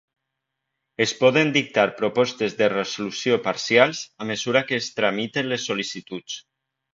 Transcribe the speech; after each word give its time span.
Es 1.03 1.11
poden 1.17 1.51
dictar 1.57 1.83
propostes 1.99 2.57
de 2.61 2.69
resolució 2.73 3.37
parcials 3.49 4.01
a 4.27 4.31
mesura 4.31 4.65
que 4.71 4.81
es 4.85 4.89
tramitin 5.01 5.53
les 5.53 5.69
sol·licituds. 5.71 6.41